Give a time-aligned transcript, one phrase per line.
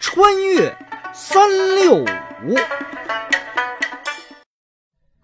[0.00, 0.76] 穿越
[1.12, 2.54] 三六五。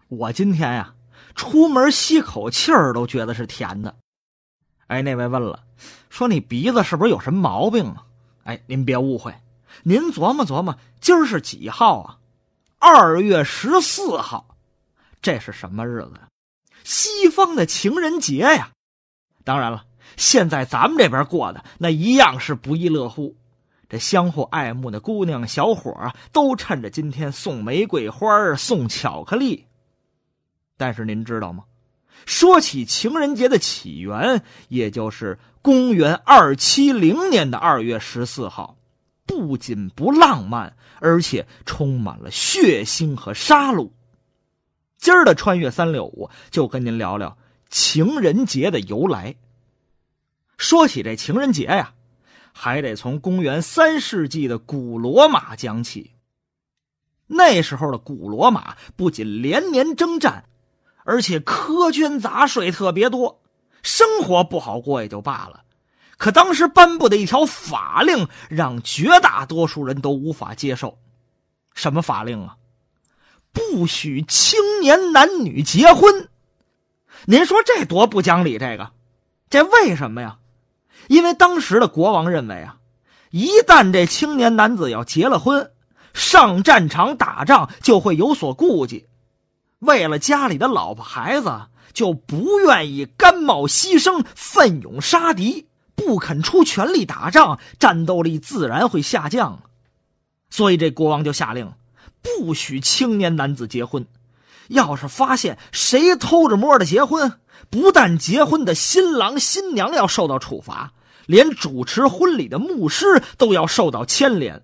[0.09, 0.95] 我今天呀，
[1.35, 3.95] 出门吸口气儿都觉得是甜的。
[4.87, 5.65] 哎，那位问了，
[6.11, 8.05] 说你鼻子是不是有什么毛病啊？
[8.45, 9.35] 哎，您别误会，
[9.83, 12.19] 您琢磨琢磨，今儿是几号啊？
[12.79, 14.57] 二月十四号，
[15.23, 16.15] 这是什么日子？
[16.85, 18.71] 西方的情人节呀。
[19.45, 19.85] 当然了，
[20.17, 23.35] 现在咱们这边过的那一样是不亦乐乎。
[23.93, 29.67] 这相互爱慕的姑娘小伙啊，都趁着今天送玫瑰花、送巧克力。
[30.79, 31.65] 但是您知道吗？
[32.25, 38.79] 说起情人节的起源，也就是公元二七零年的二月十四号，
[39.27, 43.91] 不仅不浪漫，而且充满了血腥和杀戮。
[44.97, 47.37] 今儿的穿越三六五，就跟您聊聊
[47.69, 49.37] 情人节的由来。
[50.57, 51.93] 说起这情人节呀。
[52.53, 56.13] 还得从公元三世纪的古罗马讲起。
[57.27, 60.45] 那时候的古罗马不仅连年征战，
[61.05, 63.41] 而且苛捐杂税特别多，
[63.83, 65.65] 生活不好过也就罢了。
[66.19, 70.99] 可当时颁布的一条法令，让绝大多数人都无法接受。
[71.75, 72.57] 什么法令啊？
[73.51, 76.29] 不许青年男女结婚。
[77.25, 78.59] 您说这多不讲理？
[78.59, 78.93] 这个，
[79.51, 80.39] 这为什么呀？
[81.13, 82.79] 因为当时的国王认为啊，
[83.31, 85.71] 一旦这青年男子要结了婚，
[86.15, 89.05] 上战场打仗就会有所顾忌，
[89.79, 99.61] 为了家里的老婆孩子，就不愿意甘冒牺牲、奋勇杀敌，不肯出全力打仗，战斗力自然会下降。
[100.49, 101.75] 所以这国王就下令，
[102.23, 104.07] 不许青年男子结婚。
[104.69, 107.35] 要是发现谁偷着摸的结婚，
[107.69, 110.93] 不但结婚的新郎新娘要受到处罚，
[111.27, 114.63] 连主持婚礼的牧师都要受到牵连。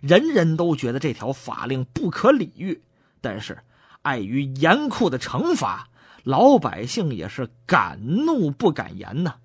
[0.00, 2.82] 人人都觉得这条法令不可理喻，
[3.20, 3.58] 但是
[4.02, 5.88] 碍于严酷的惩罚，
[6.24, 9.36] 老百姓也是敢怒不敢言呐。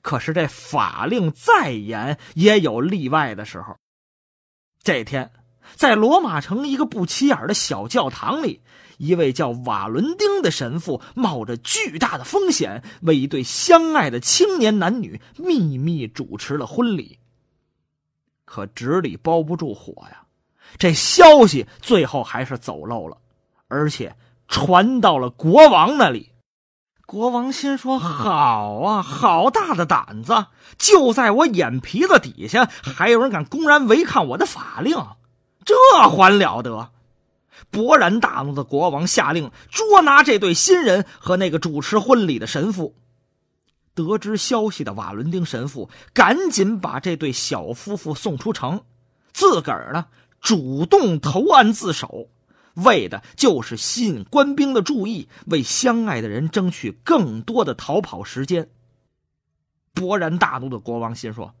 [0.00, 3.76] 可是这法令再严，也有例外的时候。
[4.82, 5.30] 这天。
[5.74, 8.60] 在罗马城一个不起眼的小教堂里，
[8.98, 17.18] 一位叫瓦伦丁的神父冒着巨大的风险，为一对相爱的青年男女秘密主持了婚礼。
[18.44, 20.24] 可纸里包不住火呀，
[20.78, 23.16] 这消息最后还是走漏了，
[23.68, 24.14] 而且
[24.46, 26.30] 传到了国王那里。
[27.06, 30.46] 国王心说：“好啊，好大的胆子！
[30.78, 34.96] 就在我眼皮子底下，还有人敢公然违抗我的法令。”
[35.64, 35.74] 这
[36.08, 36.90] 还了得！
[37.70, 42.96] 勃然大怒的国王下令捉拿这对新人和那个主持婚礼的神父。
[43.94, 48.82] 得知消息的瓦伦丁神父赶紧把这对小夫妇送出城，
[49.32, 50.06] 自个儿呢
[50.40, 52.28] 主动投案自首，
[52.74, 58.70] 为的就是吸引官兵的注意，为相爱的人争取更多的逃跑时间。
[59.94, 61.54] 勃然大怒的国王心说：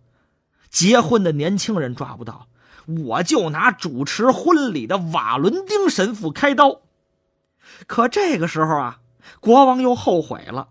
[0.70, 2.48] 结婚的年轻人抓不到。
[2.86, 6.80] 我就拿主持婚礼的瓦伦丁神父开刀。
[7.86, 9.00] 可这个时候啊，
[9.40, 10.68] 国王又后悔了，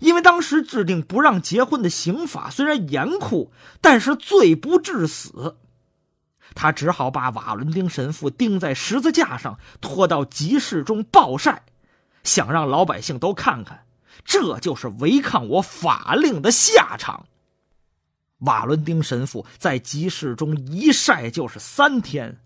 [0.00, 5.56] 因为当时制定不让结婚的刑法虽然严酷，但是罪不致死。
[6.54, 11.62] 他只好把瓦伦丁神父钉在十字架上，拖到集市中暴晒，
[12.24, 13.84] 想让老百姓都看看，
[14.24, 17.26] 这就是违抗我法令的下场。
[18.40, 22.38] 瓦伦丁神父在集市中一晒就是三天，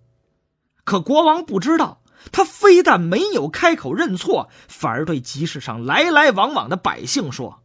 [0.84, 7.62] 可国王不知道，他非但没有开口认错，反而对集市上来来往往的百姓说：“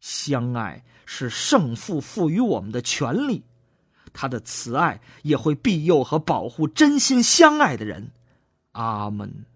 [0.00, 3.44] 相爱是圣父赋予我们的权利，
[4.12, 8.12] 他的慈爱也会庇佑和保护真心相爱的人。”
[8.72, 9.46] 阿门。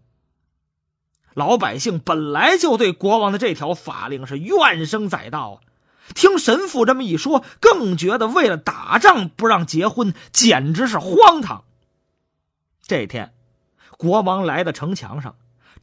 [1.35, 5.61] 老百姓本来就对国王的这条法令是怨声载道。
[6.15, 11.65] 听神父这么一说，更觉得为了打仗不让结婚，简直是荒唐。
[12.83, 13.33] 这天，
[13.97, 15.37] 国王来到城墙上，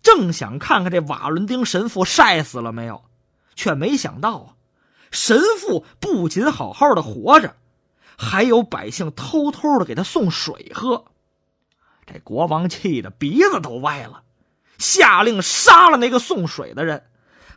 [0.03, 3.03] 正想看看这瓦伦丁神父晒死了没有，
[3.55, 4.47] 却没想到啊，
[5.11, 7.55] 神父不仅好好的活着，
[8.17, 11.05] 还有百姓偷偷的给他送水喝。
[12.05, 14.23] 这国王气得鼻子都歪了，
[14.77, 17.03] 下令杀了那个送水的人。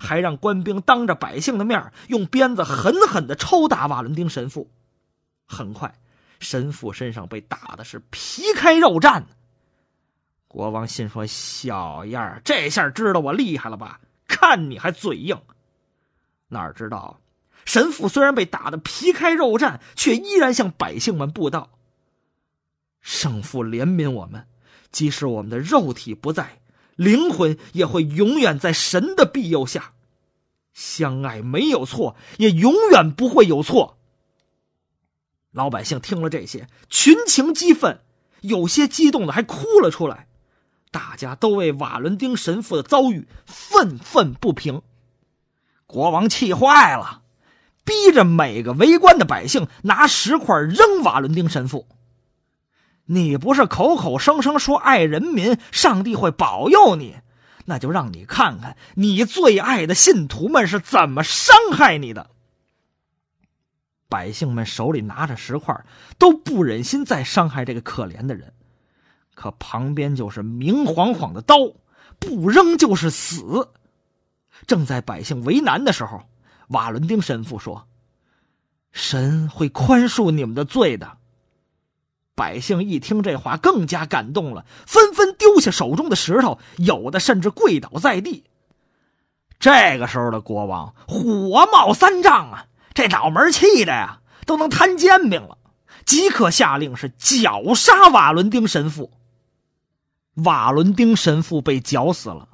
[0.00, 4.70] 还让官兵当着百姓的面用鞭子狠狠的抽打瓦伦丁神父，
[5.46, 5.94] 很快，
[6.40, 9.24] 神父身上被打的是皮开肉绽。
[10.48, 14.00] 国王心说：“小样儿，这下知道我厉害了吧？
[14.26, 15.38] 看你还嘴硬！”
[16.48, 17.20] 哪知道，
[17.66, 21.70] 神父虽然被打得皮开肉绽，却依然向百姓们布道
[23.00, 24.46] ：“圣父怜悯我们，
[24.90, 26.59] 即使我们的肉体不在，
[27.00, 29.92] 灵魂也会永远在神的庇佑下。
[30.74, 33.96] 相爱没有错，也永远不会有错。”
[35.50, 38.00] 老百姓听了这些，群情激愤，
[38.42, 40.28] 有些激动的还哭了出来。
[40.90, 44.82] 大家都为瓦伦丁神父的遭遇愤愤不平。
[45.86, 47.22] 国王气坏了，
[47.82, 51.88] 逼着每个围观的百姓拿石块扔瓦伦丁神父。
[53.12, 57.16] 你不是口口声声说爱人民，上帝会保佑你？
[57.64, 62.30] 那就让你看看你最爱的信徒们是怎么伤害你的。
[64.08, 65.84] 百姓们手里拿着石块，
[66.18, 68.52] 都不忍心再伤害这个可怜的人。
[69.34, 71.56] 可旁边就是明晃晃的刀，
[72.20, 73.70] 不扔就是死。
[74.68, 76.22] 正在百姓为难的时候，
[76.68, 77.88] 瓦伦丁神父说
[78.92, 81.18] ：“神会宽恕你们的罪的。”
[82.40, 88.44] 百姓一听这话，更加感动了，纷纷丢下手中的石头，有的甚至跪倒在地。
[89.58, 92.64] 这个时候的国王火冒三丈啊，
[92.94, 95.58] 这脑门气的呀，都能摊煎饼了，
[96.06, 99.12] 即刻下令是绞杀瓦伦丁神父。
[100.36, 102.48] 瓦伦丁神父被绞死了，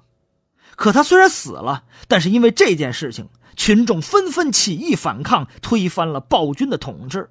[0.75, 7.31] 可他虽然死了，但是因为这件事情，群众纷纷起义反抗，推翻了暴君的统治。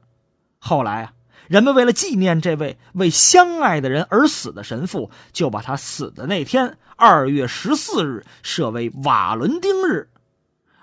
[0.57, 1.13] 后来啊，
[1.47, 10.09] 人们为了纪念这位为相爱的人而死的神父，就把他死的那天二月十四日设为瓦伦丁日，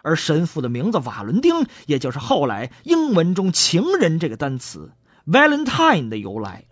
[0.02, 4.93] 而神父的名字瓦伦丁，也就是后来英文中“情人”这个单词
[5.26, 6.64] “Valentine” 的由来。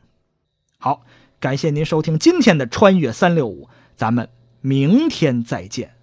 [0.78, 1.04] 好。
[1.40, 3.64] 感谢您收听今天的《穿越三六五》，
[3.96, 4.28] 咱们
[4.60, 5.94] 明天再见。